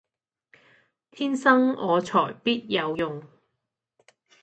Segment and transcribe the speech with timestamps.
[1.11, 3.21] 天生我才必有用